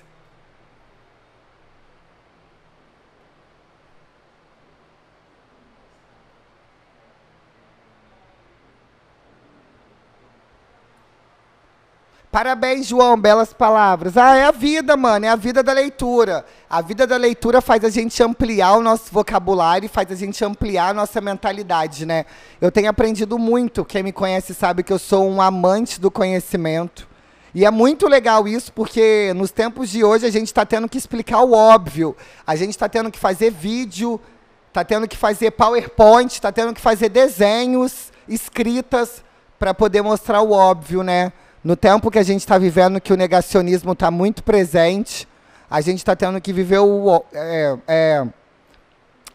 Parabéns, 12.35 12.89
João, 12.89 13.17
belas 13.17 13.53
palavras. 13.53 14.17
Ah, 14.17 14.35
é 14.35 14.45
a 14.45 14.51
vida, 14.51 14.97
mano, 14.97 15.25
é 15.25 15.29
a 15.29 15.37
vida 15.37 15.63
da 15.63 15.73
leitura. 15.73 16.45
A 16.69 16.81
vida 16.81 17.07
da 17.07 17.17
leitura 17.17 17.61
faz 17.61 17.85
a 17.85 17.89
gente 17.89 18.21
ampliar 18.25 18.73
o 18.73 18.83
nosso 18.83 19.05
vocabulário 19.13 19.87
e 19.87 19.89
faz 19.89 20.11
a 20.11 20.17
gente 20.17 20.45
ampliar 20.45 20.89
a 20.89 20.95
nossa 20.95 21.21
mentalidade, 21.21 22.05
né? 22.05 22.25
Eu 22.61 22.73
tenho 22.73 22.91
aprendido 22.91 23.39
muito. 23.39 23.85
Quem 23.85 24.03
me 24.03 24.11
conhece 24.11 24.53
sabe 24.53 24.83
que 24.83 24.93
eu 24.93 24.99
sou 24.99 25.31
um 25.31 25.41
amante 25.41 26.01
do 26.01 26.11
conhecimento. 26.11 27.07
E 27.55 27.65
é 27.65 27.71
muito 27.71 28.09
legal 28.09 28.49
isso, 28.49 28.73
porque 28.73 29.33
nos 29.37 29.53
tempos 29.53 29.89
de 29.89 30.03
hoje 30.03 30.27
a 30.27 30.31
gente 30.33 30.49
está 30.49 30.67
tendo 30.67 30.89
que 30.89 30.99
explicar 30.99 31.41
o 31.43 31.53
óbvio. 31.53 32.17
A 32.45 32.57
gente 32.57 32.71
está 32.71 32.89
tendo 32.89 33.13
que 33.13 33.19
fazer 33.21 33.53
vídeo, 33.53 34.21
está 34.67 34.83
tendo 34.83 35.07
que 35.07 35.17
fazer 35.17 35.53
PowerPoint, 35.53 36.33
está 36.33 36.51
tendo 36.51 36.75
que 36.75 36.81
fazer 36.81 37.11
desenhos, 37.11 38.11
escritas, 38.27 39.23
para 39.57 39.73
poder 39.73 40.03
mostrar 40.03 40.41
o 40.41 40.51
óbvio, 40.51 41.05
né? 41.05 41.33
No 41.65 41.75
tempo 41.75 42.11
que 42.11 42.19
a 42.19 42.23
gente 42.23 42.41
está 42.41 42.59
vivendo, 42.59 43.01
que 43.01 43.13
o 43.13 43.17
negacionismo 43.17 43.93
está 43.93 44.11
muito 44.11 44.45
presente, 44.45 45.27
a 45.71 45.81
gente 45.81 45.99
está 45.99 46.15
tendo 46.15 46.39
que 46.39 46.53
viver 46.53 46.79
o. 46.79 47.25
É, 47.33 47.77
é, 47.89 48.27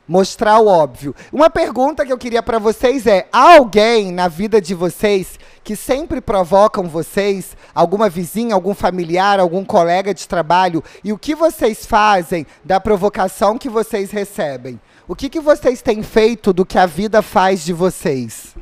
mostrar 0.07 0.59
o 0.59 0.67
óbvio. 0.67 1.15
Uma 1.33 1.49
pergunta 1.49 2.05
que 2.05 2.13
eu 2.13 2.17
queria 2.19 2.43
para 2.43 2.59
vocês 2.59 3.07
é: 3.07 3.27
há 3.31 3.55
alguém 3.57 4.11
na 4.11 4.27
vida 4.27 4.61
de 4.61 4.75
vocês 4.75 5.39
que 5.63 5.75
sempre 5.75 6.21
provocam 6.21 6.87
vocês, 6.87 7.57
alguma 7.73 8.07
vizinha, 8.07 8.53
algum 8.53 8.75
familiar, 8.75 9.39
algum 9.39 9.65
colega 9.65 10.13
de 10.13 10.27
trabalho, 10.27 10.83
e 11.03 11.11
o 11.11 11.17
que 11.17 11.33
vocês 11.33 11.83
fazem 11.83 12.45
da 12.63 12.79
provocação 12.79 13.57
que 13.57 13.69
vocês 13.69 14.11
recebem? 14.11 14.79
O 15.07 15.15
que, 15.15 15.29
que 15.29 15.39
vocês 15.39 15.81
têm 15.81 16.03
feito 16.03 16.53
do 16.53 16.63
que 16.63 16.77
a 16.77 16.85
vida 16.85 17.23
faz 17.23 17.65
de 17.65 17.73
vocês? 17.73 18.55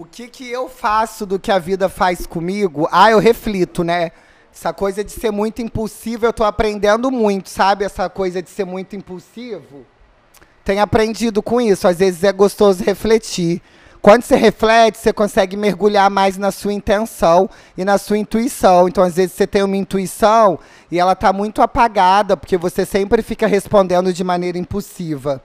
O 0.00 0.06
que, 0.06 0.28
que 0.28 0.50
eu 0.50 0.66
faço 0.66 1.26
do 1.26 1.38
que 1.38 1.52
a 1.52 1.58
vida 1.58 1.86
faz 1.86 2.24
comigo? 2.24 2.88
Ah, 2.90 3.10
eu 3.10 3.18
reflito, 3.18 3.84
né? 3.84 4.12
Essa 4.50 4.72
coisa 4.72 5.04
de 5.04 5.12
ser 5.12 5.30
muito 5.30 5.60
impulsivo, 5.60 6.24
eu 6.24 6.32
tô 6.32 6.42
aprendendo 6.42 7.10
muito, 7.10 7.50
sabe? 7.50 7.84
Essa 7.84 8.08
coisa 8.08 8.40
de 8.40 8.48
ser 8.48 8.64
muito 8.64 8.96
impulsivo. 8.96 9.84
Tenho 10.64 10.80
aprendido 10.80 11.42
com 11.42 11.60
isso. 11.60 11.86
Às 11.86 11.98
vezes 11.98 12.24
é 12.24 12.32
gostoso 12.32 12.82
refletir. 12.82 13.60
Quando 14.00 14.22
você 14.22 14.36
reflete, 14.36 14.96
você 14.96 15.12
consegue 15.12 15.54
mergulhar 15.54 16.08
mais 16.08 16.38
na 16.38 16.50
sua 16.50 16.72
intenção 16.72 17.50
e 17.76 17.84
na 17.84 17.98
sua 17.98 18.16
intuição. 18.16 18.88
Então, 18.88 19.04
às 19.04 19.16
vezes, 19.16 19.32
você 19.32 19.46
tem 19.46 19.62
uma 19.62 19.76
intuição 19.76 20.58
e 20.90 20.98
ela 20.98 21.12
está 21.12 21.30
muito 21.30 21.60
apagada, 21.60 22.38
porque 22.38 22.56
você 22.56 22.86
sempre 22.86 23.20
fica 23.20 23.46
respondendo 23.46 24.14
de 24.14 24.24
maneira 24.24 24.56
impulsiva. 24.56 25.42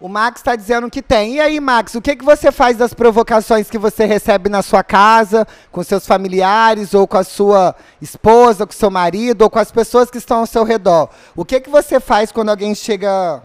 O 0.00 0.08
Max 0.08 0.40
está 0.40 0.56
dizendo 0.56 0.90
que 0.90 1.02
tem. 1.02 1.34
E 1.34 1.40
aí, 1.40 1.60
Max, 1.60 1.94
o 1.94 2.00
que, 2.00 2.16
que 2.16 2.24
você 2.24 2.50
faz 2.50 2.78
das 2.78 2.94
provocações 2.94 3.68
que 3.68 3.76
você 3.76 4.06
recebe 4.06 4.48
na 4.48 4.62
sua 4.62 4.82
casa, 4.82 5.46
com 5.70 5.84
seus 5.84 6.06
familiares, 6.06 6.94
ou 6.94 7.06
com 7.06 7.18
a 7.18 7.24
sua 7.24 7.76
esposa, 8.00 8.66
com 8.66 8.72
seu 8.72 8.90
marido, 8.90 9.42
ou 9.42 9.50
com 9.50 9.58
as 9.58 9.70
pessoas 9.70 10.10
que 10.10 10.16
estão 10.16 10.38
ao 10.38 10.46
seu 10.46 10.64
redor? 10.64 11.10
O 11.36 11.44
que, 11.44 11.60
que 11.60 11.68
você 11.68 12.00
faz 12.00 12.32
quando 12.32 12.48
alguém 12.48 12.74
chega. 12.74 13.42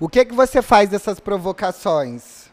O 0.00 0.08
que, 0.08 0.24
que 0.24 0.34
você 0.34 0.62
faz 0.62 0.88
dessas 0.88 1.20
provocações? 1.20 2.49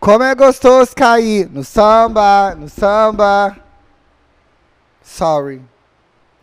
Como 0.00 0.22
é 0.22 0.34
gostoso 0.34 0.94
cair 0.94 1.48
no 1.50 1.64
samba, 1.64 2.54
no 2.54 2.68
samba. 2.68 3.56
Sorry. 5.02 5.60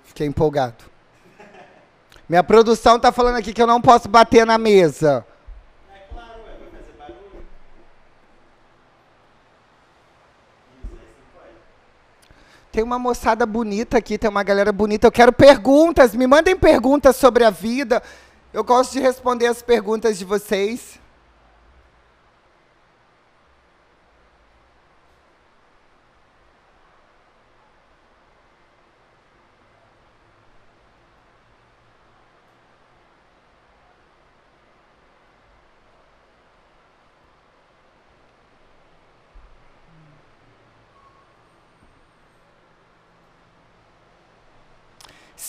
Fiquei 0.04 0.28
empolgado. 0.28 0.84
Minha 2.28 2.44
produção 2.44 3.00
tá 3.00 3.12
falando 3.12 3.36
aqui 3.36 3.54
que 3.54 3.62
eu 3.62 3.68
não 3.68 3.80
posso 3.80 4.10
bater 4.10 4.46
na 4.46 4.58
mesa. 4.58 5.26
É 5.94 6.00
claro, 6.12 6.40
vai 6.44 6.56
fazer. 6.72 7.16
Tem 12.72 12.84
uma 12.84 13.00
moçada 13.00 13.46
bonita 13.46 13.98
aqui, 13.98 14.18
tem 14.18 14.30
uma 14.30 14.44
galera 14.44 14.72
bonita. 14.72 15.08
Eu 15.08 15.12
quero 15.12 15.32
perguntas, 15.32 16.16
me 16.16 16.28
mandem 16.28 16.58
perguntas 16.58 17.16
sobre 17.16 17.46
a 17.46 17.50
vida. 17.50 18.02
Eu 18.52 18.64
gosto 18.64 18.94
de 18.94 19.00
responder 19.00 19.48
as 19.48 19.62
perguntas 19.62 20.18
de 20.18 20.26
vocês. 20.26 21.00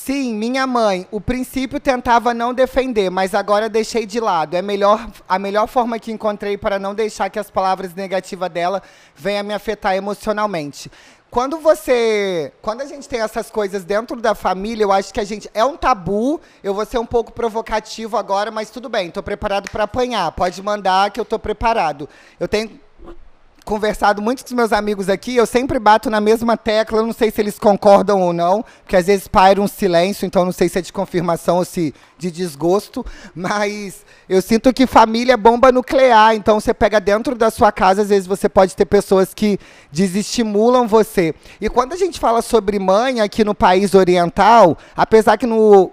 Sim, 0.07 0.35
minha 0.35 0.69
mãe. 0.69 1.05
O 1.11 1.21
princípio 1.21 1.81
tentava 1.81 2.33
não 2.33 2.55
defender, 2.55 3.11
mas 3.11 3.35
agora 3.35 3.69
deixei 3.69 4.07
de 4.07 4.21
lado. 4.21 4.55
É 4.55 4.63
melhor, 4.63 5.05
a 5.29 5.37
melhor 5.37 5.67
forma 5.67 5.99
que 5.99 6.13
encontrei 6.13 6.57
para 6.57 6.79
não 6.79 6.95
deixar 6.95 7.29
que 7.29 7.41
as 7.41 7.51
palavras 7.51 7.93
negativas 7.93 8.49
dela 8.49 8.81
venham 9.17 9.43
me 9.43 9.53
afetar 9.53 9.97
emocionalmente. 9.97 10.89
Quando 11.29 11.59
você, 11.59 12.53
quando 12.63 12.83
a 12.83 12.87
gente 12.87 13.09
tem 13.09 13.21
essas 13.21 13.51
coisas 13.51 13.83
dentro 13.83 14.21
da 14.21 14.33
família, 14.33 14.85
eu 14.85 14.93
acho 14.93 15.13
que 15.13 15.19
a 15.19 15.25
gente 15.25 15.51
é 15.53 15.65
um 15.65 15.77
tabu. 15.77 16.41
Eu 16.63 16.73
vou 16.73 16.87
ser 16.87 16.99
um 16.99 17.05
pouco 17.05 17.33
provocativo 17.33 18.17
agora, 18.17 18.53
mas 18.53 18.71
tudo 18.71 18.89
bem. 18.89 19.09
Estou 19.09 19.25
preparado 19.25 19.69
para 19.73 19.83
apanhar. 19.85 20.31
Pode 20.31 20.63
mandar 20.63 21.11
que 21.11 21.19
eu 21.19 21.25
estou 21.25 21.39
preparado. 21.41 22.09
Eu 22.39 22.47
tenho 22.47 22.81
conversado 23.67 24.23
muito 24.23 24.45
com 24.45 24.47
os 24.47 24.53
meus 24.53 24.73
amigos 24.73 25.09
aqui, 25.09 25.35
eu 25.35 25.45
sempre 25.45 25.81
bato 25.81 26.09
na 26.09 26.21
mesma 26.21 26.57
tecla, 26.57 27.01
eu 27.01 27.07
não 27.07 27.13
sei 27.13 27.33
se 27.33 27.41
eles 27.41 27.59
concordam 27.59 28.23
ou 28.23 28.33
não, 28.33 28.65
porque 28.85 28.95
às 28.95 29.07
vezes 29.07 29.27
paira 29.27 29.61
um 29.61 29.67
silêncio, 29.67 30.25
então 30.25 30.45
não 30.45 30.53
sei 30.53 30.69
se 30.69 30.79
é 30.79 30.83
de 30.83 30.93
confirmação 30.93 31.57
ou 31.57 31.65
se 31.65 31.93
de 32.17 32.31
desgosto, 32.31 33.05
mas 33.35 34.07
eu 34.29 34.41
sinto 34.41 34.73
que 34.73 34.87
família 34.87 35.33
é 35.33 35.37
bomba 35.37 35.73
nuclear, 35.73 36.37
então 36.37 36.61
você 36.61 36.73
pega 36.73 37.01
dentro 37.01 37.35
da 37.35 37.51
sua 37.51 37.73
casa, 37.73 38.03
às 38.03 38.09
vezes 38.09 38.29
você 38.29 38.49
pode 38.49 38.77
ter 38.77 38.87
pessoas 38.87 39.35
que 39.35 39.59
desestimulam 39.91 40.87
você. 40.87 41.35
E 41.61 41.69
quando 41.69 41.93
a 41.93 41.97
gente 41.97 42.21
fala 42.21 42.43
sobre 42.43 42.79
mãe 42.79 43.21
aqui 43.21 43.43
no 43.43 43.55
país 43.55 43.95
oriental, 43.95 44.79
apesar 44.97 45.37
que 45.37 45.47
no 45.47 45.91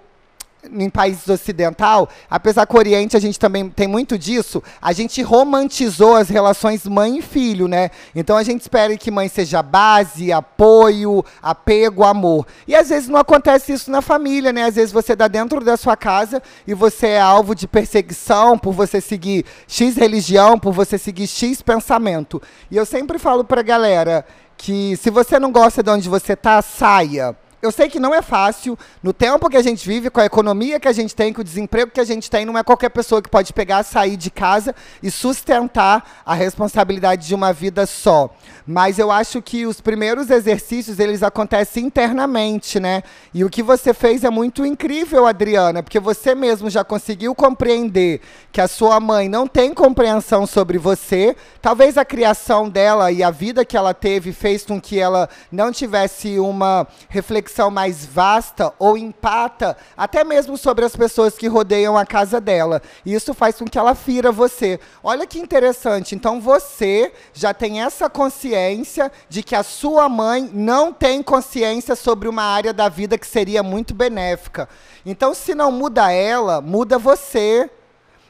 em 0.72 0.88
países 0.88 1.28
ocidental, 1.28 2.08
apesar 2.30 2.66
que 2.66 2.74
o 2.74 2.78
Oriente 2.78 3.16
a 3.16 3.20
gente 3.20 3.38
também 3.38 3.68
tem 3.68 3.86
muito 3.86 4.18
disso, 4.18 4.62
a 4.80 4.92
gente 4.92 5.22
romantizou 5.22 6.16
as 6.16 6.28
relações 6.28 6.86
mãe 6.86 7.18
e 7.18 7.22
filho, 7.22 7.68
né? 7.68 7.90
Então 8.14 8.36
a 8.36 8.42
gente 8.42 8.62
espera 8.62 8.96
que 8.96 9.10
mãe 9.10 9.28
seja 9.28 9.62
base, 9.62 10.32
apoio, 10.32 11.24
apego, 11.42 12.04
amor. 12.04 12.46
E 12.66 12.74
às 12.74 12.88
vezes 12.88 13.08
não 13.08 13.18
acontece 13.18 13.72
isso 13.72 13.90
na 13.90 14.02
família, 14.02 14.52
né? 14.52 14.64
Às 14.64 14.76
vezes 14.76 14.92
você 14.92 15.14
dá 15.14 15.28
dentro 15.28 15.64
da 15.64 15.76
sua 15.76 15.96
casa 15.96 16.42
e 16.66 16.74
você 16.74 17.08
é 17.08 17.20
alvo 17.20 17.54
de 17.54 17.66
perseguição 17.66 18.58
por 18.58 18.72
você 18.72 19.00
seguir 19.00 19.44
X 19.66 19.96
religião, 19.96 20.58
por 20.58 20.72
você 20.72 20.98
seguir 20.98 21.26
X 21.26 21.62
pensamento. 21.62 22.40
E 22.70 22.76
eu 22.76 22.86
sempre 22.86 23.18
falo 23.18 23.44
pra 23.44 23.62
galera 23.62 24.24
que 24.56 24.96
se 24.96 25.10
você 25.10 25.38
não 25.38 25.50
gosta 25.50 25.82
de 25.82 25.90
onde 25.90 26.08
você 26.08 26.36
tá, 26.36 26.62
saia 26.62 27.36
eu 27.64 27.72
sei 27.72 27.88
que 27.88 27.98
não 27.98 28.14
é 28.14 28.20
fácil. 28.20 28.78
No 29.02 29.10
tempo 29.10 29.48
que 29.48 29.56
a 29.56 29.62
gente 29.62 29.88
vive, 29.88 30.10
com 30.10 30.20
a 30.20 30.26
economia 30.26 30.78
que 30.78 30.86
a 30.86 30.92
gente 30.92 31.16
tem, 31.16 31.32
com 31.32 31.40
o 31.40 31.44
desemprego 31.44 31.90
que 31.90 32.00
a 32.00 32.04
gente 32.04 32.30
tem, 32.30 32.44
não 32.44 32.58
é 32.58 32.62
qualquer 32.62 32.90
pessoa 32.90 33.22
que 33.22 33.28
pode 33.30 33.54
pegar, 33.54 33.82
sair 33.82 34.18
de 34.18 34.30
casa 34.30 34.74
e 35.02 35.10
sustentar 35.10 36.22
a 36.26 36.34
responsabilidade 36.34 37.26
de 37.26 37.34
uma 37.34 37.54
vida 37.54 37.86
só. 37.86 38.28
Mas 38.66 38.98
eu 38.98 39.10
acho 39.10 39.40
que 39.40 39.64
os 39.64 39.80
primeiros 39.80 40.28
exercícios, 40.28 40.98
eles 40.98 41.22
acontecem 41.22 41.86
internamente, 41.86 42.78
né? 42.78 43.02
E 43.32 43.42
o 43.42 43.48
que 43.48 43.62
você 43.62 43.94
fez 43.94 44.24
é 44.24 44.30
muito 44.30 44.64
incrível, 44.66 45.26
Adriana, 45.26 45.82
porque 45.82 45.98
você 45.98 46.34
mesmo 46.34 46.68
já 46.68 46.84
conseguiu 46.84 47.34
compreender 47.34 48.20
que 48.52 48.60
a 48.60 48.68
sua 48.68 49.00
mãe 49.00 49.26
não 49.26 49.46
tem 49.46 49.72
compreensão 49.72 50.46
sobre 50.46 50.76
você. 50.76 51.34
Talvez 51.62 51.96
a 51.96 52.04
criação 52.04 52.68
dela 52.68 53.10
e 53.10 53.22
a 53.22 53.30
vida 53.30 53.64
que 53.64 53.76
ela 53.76 53.94
teve 53.94 54.32
fez 54.32 54.66
com 54.66 54.78
que 54.78 54.98
ela 54.98 55.30
não 55.50 55.72
tivesse 55.72 56.38
uma 56.38 56.86
reflexão 57.08 57.53
reflexão 57.54 57.70
mais 57.70 58.04
vasta 58.04 58.72
ou 58.78 58.98
empata 58.98 59.76
até 59.96 60.24
mesmo 60.24 60.56
sobre 60.56 60.84
as 60.84 60.96
pessoas 60.96 61.38
que 61.38 61.46
rodeiam 61.46 61.96
a 61.96 62.04
casa 62.04 62.40
dela. 62.40 62.82
E 63.06 63.14
isso 63.14 63.32
faz 63.32 63.56
com 63.56 63.64
que 63.64 63.78
ela 63.78 63.94
fira 63.94 64.32
você. 64.32 64.80
Olha 65.02 65.26
que 65.26 65.38
interessante. 65.38 66.16
Então 66.16 66.40
você 66.40 67.12
já 67.32 67.54
tem 67.54 67.82
essa 67.82 68.10
consciência 68.10 69.10
de 69.28 69.42
que 69.42 69.54
a 69.54 69.62
sua 69.62 70.08
mãe 70.08 70.50
não 70.52 70.92
tem 70.92 71.22
consciência 71.22 71.94
sobre 71.94 72.28
uma 72.28 72.42
área 72.42 72.72
da 72.72 72.88
vida 72.88 73.16
que 73.16 73.26
seria 73.26 73.62
muito 73.62 73.94
benéfica. 73.94 74.68
Então, 75.06 75.34
se 75.34 75.54
não 75.54 75.70
muda 75.70 76.10
ela, 76.10 76.60
muda 76.60 76.98
você. 76.98 77.70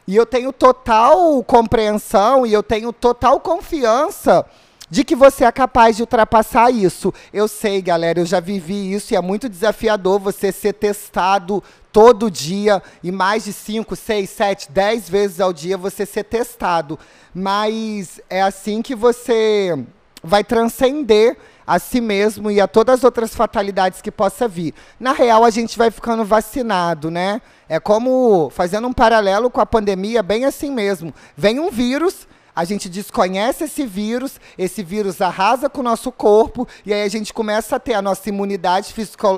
E 0.07 0.14
eu 0.14 0.26
tenho 0.26 0.52
total 0.52 1.43
compreensão 1.45 2.45
e 2.45 2.52
eu 2.52 2.62
tenho 2.62 2.93
total 2.93 3.40
confiança 3.40 4.45
de 4.91 5.05
que 5.05 5.17
você 5.17 5.45
é 5.45 5.53
capaz 5.53 5.97
de 5.97 6.03
ultrapassar 6.03 6.71
isso. 6.71 7.12
Eu 7.33 7.49
sei, 7.49 7.81
galera, 7.81 8.21
eu 8.21 8.26
já 8.26 8.41
vivi 8.41 8.93
isso 8.93 9.12
e 9.12 9.17
é 9.17 9.21
muito 9.21 9.49
desafiador 9.49 10.19
você 10.19 10.53
ser 10.53 10.75
testado 10.75 11.62
todo 11.93 12.31
dia 12.31 12.83
e 13.03 13.12
mais 13.12 13.45
de 13.45 13.53
5, 13.53 13.95
6, 13.95 14.31
7, 14.31 14.73
10 14.73 15.09
vezes 15.09 15.41
ao 15.41 15.53
dia 15.53 15.79
você 15.79 16.05
ser 16.05 16.25
testado. 16.25 16.99
Mas 17.35 18.21
é 18.29 18.43
assim 18.43 18.83
que 18.83 18.95
você 18.95 19.79
vai 20.23 20.43
transcender 20.43 21.37
a 21.67 21.79
si 21.79 22.00
mesmo 22.00 22.50
e 22.50 22.61
a 22.61 22.69
todas 22.69 22.97
as 23.00 23.05
outras 23.05 23.35
fatalidades 23.35 24.03
que 24.03 24.11
possa 24.11 24.47
vir. 24.47 24.75
Na 25.00 25.12
real, 25.12 25.45
a 25.45 25.50
gente 25.50 25.79
vai 25.79 25.91
ficando 25.91 26.25
vacinado, 26.25 27.11
né? 27.11 27.41
É 27.69 27.81
como, 27.81 28.50
fazendo 28.50 28.87
um 28.87 28.93
paralelo 28.93 29.50
com 29.50 29.61
a 29.61 29.67
pandemia, 29.67 30.23
bem 30.23 30.45
assim 30.45 30.71
mesmo. 30.71 31.14
Vem 31.37 31.59
um 31.59 31.71
vírus, 31.71 32.26
a 32.54 32.64
gente 32.64 32.88
desconhece 32.88 33.64
esse 33.64 33.84
vírus, 33.84 34.40
esse 34.56 34.82
vírus 34.82 35.20
arrasa 35.20 35.68
com 35.68 35.80
o 35.80 35.84
nosso 35.84 36.12
corpo, 36.12 36.68
e 36.87 36.92
aí 36.92 37.02
a 37.02 37.08
gente 37.08 37.32
começa 37.32 37.76
a 37.76 37.80
ter 37.80 37.94
a 37.94 38.02
nossa 38.02 38.28
imunidade 38.28 38.94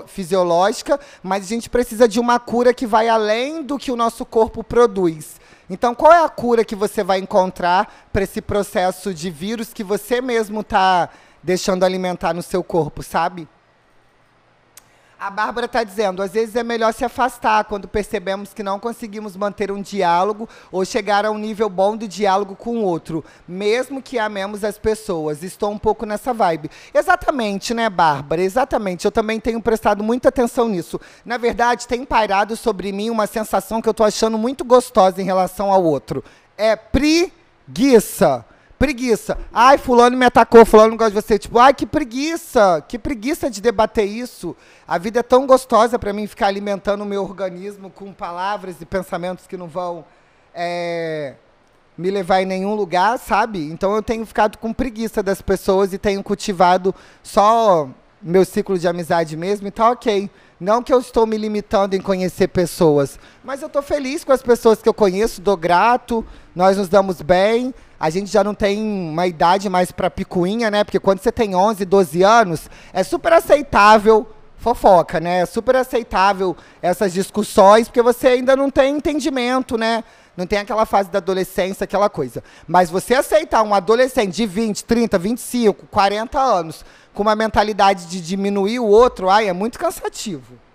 fisiológica, 0.07 1.01
mas 1.23 1.45
a 1.45 1.49
gente 1.49 1.71
precisa 1.71 2.07
de 2.07 2.21
uma 2.21 2.39
cura 2.39 2.75
que 2.75 2.87
vai 2.87 3.09
além 3.09 3.63
do 3.63 3.79
que 3.79 3.91
o 3.91 3.97
nosso 3.97 4.25
corpo 4.25 4.63
produz. 4.63 5.41
Então, 5.69 5.95
qual 5.95 6.13
é 6.13 6.23
a 6.25 6.29
cura 6.29 6.65
que 6.65 6.77
você 6.77 7.03
vai 7.03 7.19
encontrar 7.19 8.07
para 8.13 8.23
esse 8.23 8.41
processo 8.41 9.13
de 9.13 9.31
vírus 9.31 9.73
que 9.73 9.83
você 9.83 10.21
mesmo 10.21 10.61
está 10.61 11.09
deixando 11.43 11.85
alimentar 11.85 12.35
no 12.35 12.43
seu 12.43 12.63
corpo, 12.63 13.03
sabe? 13.03 13.49
A 15.27 15.31
Bárbara 15.31 15.67
está 15.67 15.83
dizendo, 15.83 16.23
às 16.23 16.35
vezes 16.35 16.55
é 16.55 16.63
melhor 16.63 16.95
se 16.95 17.05
afastar 17.05 17.65
quando 17.65 17.89
percebemos 17.89 18.55
que 18.55 18.63
não 18.63 18.79
conseguimos 18.79 19.35
manter 19.35 19.73
um 19.73 19.83
diálogo 19.83 20.49
ou 20.71 20.85
chegar 20.85 21.27
a 21.27 21.33
um 21.33 21.37
nível 21.37 21.69
bom 21.69 21.97
de 21.97 22.07
diálogo 22.07 22.55
com 22.55 22.77
o 22.77 22.85
outro, 22.85 23.25
mesmo 23.49 24.01
que 24.01 24.21
amemos 24.21 24.63
as 24.63 24.79
pessoas. 24.79 25.43
Estou 25.43 25.73
um 25.73 25.79
pouco 25.79 26.07
nessa 26.07 26.33
vibe. 26.33 26.71
Exatamente, 26.95 27.75
né, 27.75 27.91
Bárbara? 27.91 28.41
Exatamente. 28.41 29.05
Eu 29.05 29.11
também 29.11 29.41
tenho 29.41 29.61
prestado 29.61 30.05
muita 30.05 30.29
atenção 30.29 30.69
nisso. 30.69 31.01
Na 31.25 31.37
verdade, 31.37 31.89
tem 31.89 32.05
pairado 32.05 32.55
sobre 32.55 32.93
mim 32.93 33.11
uma 33.11 33.27
sensação 33.27 33.83
que 33.83 33.89
eu 33.89 33.91
estou 33.91 34.07
achando 34.07 34.39
muito 34.39 34.65
gostosa 34.65 35.21
em 35.21 35.25
relação 35.25 35.73
ao 35.73 35.83
outro. 35.83 36.23
É 36.57 36.77
preguiça. 36.77 38.45
Preguiça. 38.79 39.39
Ai, 39.53 39.79
fulano 39.79 40.17
me 40.17 40.27
atacou, 40.27 40.67
fulano 40.67 40.91
não 40.91 40.97
gosta 40.97 41.11
de 41.11 41.27
você. 41.27 41.39
Tipo, 41.39 41.59
ai, 41.59 41.73
que 41.73 41.87
preguiça, 41.87 42.85
que 42.87 42.99
preguiça 42.99 43.51
de 43.51 43.61
debater 43.61 44.05
isso. 44.05 44.55
A 44.87 44.99
vida 44.99 45.21
é 45.21 45.23
tão 45.23 45.47
gostosa 45.47 45.99
para 45.99 46.13
mim 46.13 46.27
ficar 46.27 46.49
alimentando 46.49 47.03
o 47.03 47.07
meu 47.07 47.23
organismo 47.23 47.89
com 47.89 48.13
palavras 48.13 48.77
e 48.81 48.85
pensamentos 48.85 49.47
que 49.47 49.57
não 49.57 49.67
vão 49.67 50.05
é, 50.55 51.35
me 51.97 52.11
levar 52.11 52.43
em 52.43 52.47
nenhum 52.47 52.75
lugar, 52.75 53.19
sabe? 53.19 53.61
Então 53.71 53.95
eu 53.95 54.03
tenho 54.03 54.27
ficado 54.27 54.59
com 54.59 54.73
preguiça 54.73 55.23
das 55.23 55.41
pessoas 55.41 55.95
e 55.95 55.99
tenho 55.99 56.23
cultivado 56.23 56.95
só 57.23 57.89
meu 58.21 58.45
ciclo 58.45 58.79
de 58.79 58.87
amizade 58.87 59.37
mesmo 59.37 59.69
e 59.69 59.71
tá 59.71 59.91
ok. 59.91 60.31
Não 60.61 60.83
que 60.83 60.93
eu 60.93 60.99
estou 60.99 61.27
me 61.27 61.37
limitando 61.37 61.95
em 61.95 62.01
conhecer 62.01 62.49
pessoas, 62.49 63.19
mas 63.45 63.61
eu 63.63 63.67
estou 63.67 63.83
feliz 63.83 64.25
com 64.25 64.33
as 64.33 64.43
pessoas 64.43 64.83
que 64.83 64.89
eu 64.89 64.95
conheço, 64.95 65.41
dou 65.41 65.57
grato, 65.57 66.25
nós 66.55 66.77
nos 66.77 66.89
damos 66.89 67.21
bem 67.21 67.75
a 67.99 68.11
gente 68.11 68.31
já 68.31 68.45
não 68.45 68.55
tem 68.55 68.83
uma 68.83 69.27
idade 69.27 69.69
mais 69.69 69.91
para 69.91 70.11
picuinha, 70.11 70.71
né? 70.71 70.85
Porque 70.85 71.01
quando 71.01 71.21
você 71.21 71.33
tem 71.33 71.55
11, 71.55 71.85
12 71.85 72.23
anos, 72.23 72.71
é 72.93 73.03
super 73.03 73.33
aceitável 73.33 74.27
fofoca, 74.57 75.21
né? 75.21 75.41
É 75.41 75.47
super 75.47 75.77
aceitável 75.77 76.57
essas 76.83 77.13
discussões, 77.13 77.89
porque 77.89 78.03
você 78.03 78.29
ainda 78.29 78.57
não 78.57 78.71
tem 78.71 78.97
entendimento, 78.97 79.79
né? 79.79 80.03
Não 80.37 80.47
tem 80.47 80.59
aquela 80.59 80.85
fase 80.85 81.11
da 81.11 81.19
adolescência, 81.19 81.85
aquela 81.85 82.11
coisa. 82.11 82.43
Mas 82.67 82.91
você 82.91 83.15
aceitar 83.15 83.63
um 83.63 83.75
adolescente 83.75 84.35
de 84.35 84.47
20, 84.47 84.85
30, 84.85 85.19
25, 85.19 85.87
40 85.87 86.39
anos 86.39 86.85
com 87.15 87.23
uma 87.23 87.35
mentalidade 87.35 88.07
de 88.07 88.21
diminuir 88.21 88.79
o 88.79 88.87
outro, 88.87 89.31
ai, 89.31 89.49
é 89.49 89.53
muito 89.53 89.79
cansativo. 89.79 90.66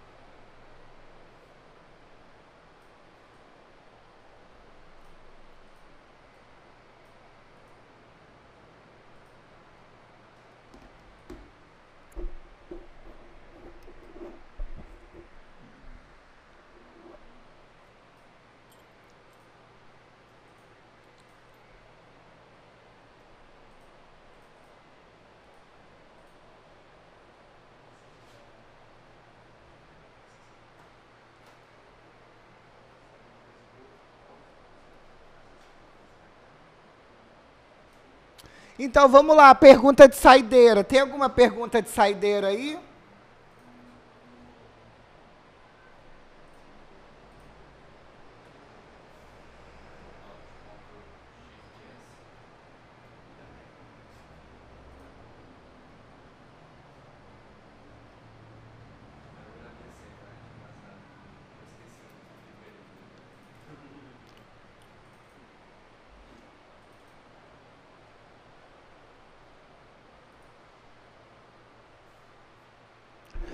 Então 38.79 39.07
vamos 39.07 39.35
lá, 39.35 39.53
pergunta 39.53 40.07
de 40.07 40.15
saideira. 40.15 40.83
Tem 40.83 40.99
alguma 40.99 41.29
pergunta 41.29 41.81
de 41.81 41.89
saideira 41.89 42.47
aí? 42.47 42.77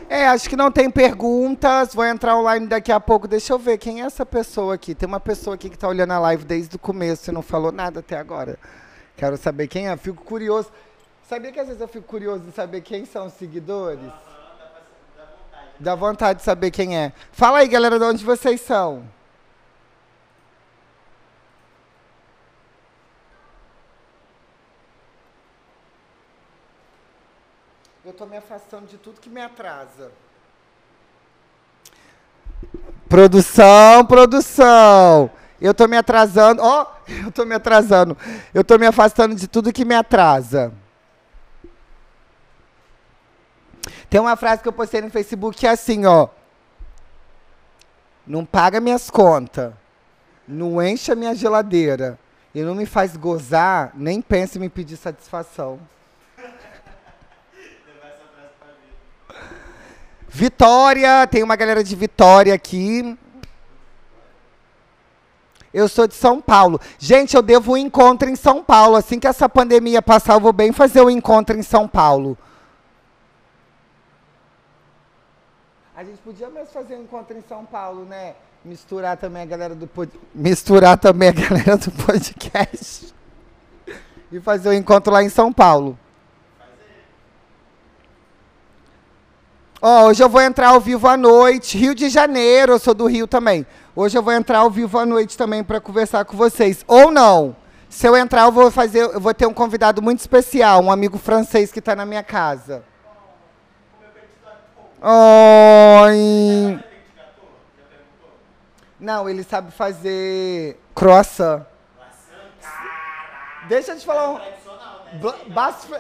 É, 0.10 0.26
acho 0.28 0.50
que 0.50 0.56
não 0.56 0.72
tem 0.72 0.90
perguntas. 0.90 1.94
Vou 1.94 2.06
entrar 2.06 2.38
online 2.38 2.66
daqui 2.66 2.92
a 2.92 3.00
pouco. 3.00 3.28
Deixa 3.28 3.52
eu 3.52 3.60
ver 3.60 3.78
quem 3.78 4.02
é 4.02 4.06
essa 4.06 4.26
pessoa 4.26 4.76
aqui. 4.76 4.96
Tem 4.96 5.08
uma 5.08 5.20
pessoa 5.20 5.56
aqui 5.56 5.70
que 5.70 5.76
está 5.76 5.88
olhando 5.88 6.14
a 6.14 6.20
live 6.20 6.46
desde 6.46 6.76
o 6.78 6.80
começo 6.80 7.30
e 7.30 7.34
não 7.34 7.42
falou 7.42 7.72
nada 7.72 8.00
até 8.00 8.18
agora. 8.18 8.58
Quero 9.18 9.36
saber 9.36 9.68
quem 9.68 9.90
é. 9.90 9.98
Fico 9.98 10.24
curioso. 10.24 10.72
Sabia 11.28 11.52
que 11.52 11.60
às 11.60 11.68
vezes 11.68 11.82
eu 11.82 11.90
fico 11.90 12.06
curioso 12.06 12.46
em 12.48 12.52
saber 12.52 12.82
quem 12.82 13.06
são 13.06 13.26
os 13.26 13.34
seguidores? 13.34 14.00
Dá 15.78 15.94
vontade 15.94 16.40
de 16.40 16.46
saber 16.46 16.72
quem 16.72 16.98
é. 16.98 17.12
Fala 17.34 17.60
aí, 17.60 17.68
galera, 17.68 18.00
de 18.00 18.06
onde 18.06 18.24
vocês 18.24 18.62
são. 18.62 19.04
Estou 28.18 28.28
me 28.28 28.36
afastando 28.36 28.88
de 28.88 28.98
tudo 28.98 29.22
que 29.22 29.30
me 29.30 29.40
atrasa. 29.40 30.12
Produção, 33.08 34.04
produção. 34.08 35.30
Eu 35.62 35.70
estou 35.72 35.88
me 35.88 35.96
atrasando. 35.96 36.64
Ó, 36.64 36.82
oh, 36.82 37.12
eu 37.24 37.30
estou 37.30 37.46
me 37.46 37.54
atrasando. 37.54 38.18
Eu 38.56 38.62
estou 38.62 38.80
me 38.80 38.88
afastando 38.88 39.36
de 39.36 39.48
tudo 39.48 39.72
que 39.72 39.86
me 39.86 39.94
atrasa. 39.94 40.74
Tem 44.10 44.20
uma 44.20 44.36
frase 44.36 44.64
que 44.64 44.68
eu 44.68 44.74
postei 44.74 45.00
no 45.00 45.12
Facebook 45.12 45.56
que 45.56 45.68
é 45.68 45.72
assim, 45.72 46.08
ó. 46.08 46.30
Não 48.26 48.44
paga 48.44 48.82
minhas 48.82 49.12
contas. 49.12 49.74
Não 50.48 50.82
enche 50.82 51.12
a 51.12 51.16
minha 51.16 51.36
geladeira. 51.36 52.18
E 52.56 52.64
não 52.64 52.74
me 52.74 52.88
faz 52.88 53.16
gozar, 53.16 53.92
nem 53.94 54.24
pense 54.24 54.58
em 54.58 54.62
me 54.62 54.70
pedir 54.70 54.98
satisfação. 54.98 55.80
Vitória, 60.38 61.26
tem 61.26 61.42
uma 61.42 61.56
galera 61.56 61.84
de 61.84 61.96
Vitória 61.96 62.54
aqui. 62.54 63.18
Eu 65.74 65.90
sou 65.90 66.08
de 66.08 66.14
São 66.14 66.40
Paulo. 66.40 66.80
Gente, 67.00 67.36
eu 67.36 67.42
devo 67.42 67.74
um 67.74 67.78
encontro 67.78 68.30
em 68.30 68.36
São 68.36 68.64
Paulo. 68.64 68.96
Assim 68.96 69.20
que 69.20 69.26
essa 69.26 69.50
pandemia 69.50 70.00
passar, 70.00 70.36
eu 70.36 70.40
vou 70.40 70.54
bem 70.54 70.72
fazer 70.72 71.02
um 71.02 71.10
encontro 71.10 71.58
em 71.58 71.64
São 71.64 71.88
Paulo. 71.88 72.38
A 75.96 76.04
gente 76.04 76.20
podia 76.20 76.52
mesmo 76.52 76.68
fazer 76.68 76.98
um 76.98 77.02
encontro 77.02 77.36
em 77.36 77.42
São 77.42 77.66
Paulo, 77.66 78.06
né? 78.06 78.36
Misturar 78.64 79.18
também 79.18 79.42
a 79.42 79.46
galera 79.46 79.74
do 79.74 79.88
pod... 79.88 80.12
misturar 80.36 81.00
também 81.00 81.30
a 81.30 81.34
galera 81.50 81.78
do 81.78 81.92
podcast. 81.92 83.12
E 84.32 84.40
fazer 84.40 84.70
o 84.70 84.72
um 84.72 84.76
encontro 84.76 85.12
lá 85.12 85.24
em 85.24 85.30
São 85.30 85.52
Paulo. 85.52 85.98
Ó, 89.80 90.06
oh, 90.06 90.08
hoje 90.08 90.24
eu 90.24 90.30
vou 90.30 90.42
entrar 90.42 90.70
ao 90.70 90.80
vivo 90.80 91.08
à 91.08 91.16
noite. 91.16 91.78
Rio 91.78 91.94
de 91.94 92.10
Janeiro, 92.10 92.74
eu 92.74 92.80
sou 92.80 92.96
do 92.96 93.06
Rio 93.06 93.28
também. 93.28 93.66
Hoje 93.96 94.18
eu 94.18 94.24
vou 94.24 94.34
entrar 94.34 94.60
ao 94.60 94.72
vivo 94.72 94.98
à 94.98 95.06
noite 95.06 95.38
também 95.38 95.64
para 95.64 95.80
conversar 95.80 96.26
com 96.26 96.36
vocês. 96.36 96.84
Ou 96.88 97.12
não. 97.12 97.56
Se 97.88 98.08
eu 98.08 98.18
entrar, 98.18 98.46
eu 98.46 98.52
vou 98.52 98.72
fazer, 98.72 99.02
eu 99.02 99.20
vou 99.20 99.34
ter 99.34 99.46
um 99.46 99.54
convidado 99.54 100.02
muito 100.02 100.20
especial, 100.20 100.82
um 100.82 100.92
amigo 100.92 101.18
francês 101.18 101.72
que 101.72 101.80
está 101.80 101.96
na 101.96 102.06
minha 102.06 102.24
casa. 102.24 102.84
Oi. 105.00 106.80
Não, 109.00 109.30
ele 109.30 109.44
sabe 109.44 109.72
fazer 109.72 110.80
croissant. 110.96 111.62
Deixa 113.68 113.92
eu 113.92 114.00
te 114.00 114.06
falar 114.06 114.32
um. 114.32 114.40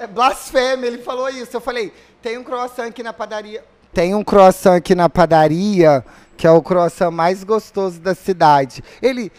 Blasfêmia, 0.09 0.87
ele 0.87 1.03
falou 1.03 1.29
isso. 1.29 1.55
Eu 1.55 1.61
falei, 1.61 1.93
tem 2.27 2.37
um 2.37 2.43
croissant 2.43 2.87
aqui 2.87 3.01
na 3.01 3.13
padaria. 3.13 3.63
Tem 3.93 4.13
um 4.13 4.21
croissant 4.21 4.75
aqui 4.75 4.93
na 4.93 5.07
padaria, 5.07 6.03
que 6.35 6.45
é 6.45 6.51
o 6.51 6.61
croissant 6.61 7.09
mais 7.09 7.41
gostoso 7.41 8.01
da 8.01 8.13
cidade. 8.13 8.83
Ele, 9.01 9.31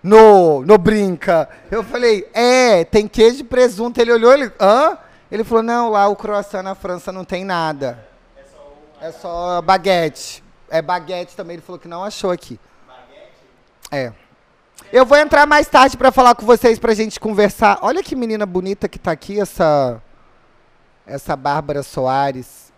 no, 0.00 0.64
no 0.64 0.78
brinca. 0.78 1.48
Eu 1.68 1.82
falei, 1.82 2.30
é, 2.32 2.84
tem 2.84 3.08
queijo 3.08 3.40
e 3.40 3.44
presunto. 3.44 4.00
Ele 4.00 4.12
olhou, 4.12 4.32
ele, 4.32 4.52
hã? 4.60 4.96
Ele 5.32 5.42
falou, 5.42 5.64
não, 5.64 5.90
lá 5.90 6.06
o 6.06 6.14
croissant 6.14 6.62
na 6.62 6.76
França 6.76 7.10
não 7.10 7.24
tem 7.24 7.44
nada. 7.44 8.06
É 9.00 9.10
só 9.10 9.60
baguete. 9.60 10.44
É 10.70 10.80
baguete 10.80 11.34
também, 11.34 11.54
ele 11.54 11.62
falou 11.62 11.80
que 11.80 11.88
não 11.88 12.04
achou 12.04 12.30
aqui. 12.30 12.58
Baguete? 12.86 13.32
É. 13.90 14.12
Eu 14.92 15.04
vou 15.04 15.18
entrar 15.18 15.44
mais 15.44 15.66
tarde 15.66 15.96
para 15.96 16.12
falar 16.12 16.36
com 16.36 16.46
vocês 16.46 16.78
pra 16.78 16.94
gente 16.94 17.18
conversar. 17.18 17.80
Olha 17.82 18.00
que 18.00 18.14
menina 18.14 18.46
bonita 18.46 18.88
que 18.88 18.98
tá 18.98 19.10
aqui, 19.10 19.40
essa 19.40 20.00
essa 21.08 21.34
Bárbara 21.34 21.82
Soares. 21.82 22.70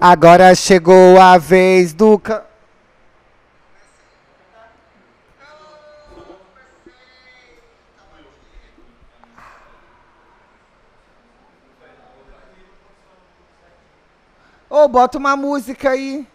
Agora 0.00 0.54
chegou 0.54 1.20
a 1.20 1.36
vez 1.36 1.92
do 1.92 2.18
ca... 2.18 2.44
Ô, 14.70 14.84
oh, 14.84 14.88
bota 14.88 15.18
uma 15.18 15.36
música 15.36 15.90
aí. 15.90 16.26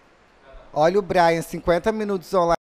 Olha 0.73 0.99
o 0.99 1.01
Brian, 1.01 1.41
50 1.41 1.91
minutos 1.91 2.34
online. 2.34 2.60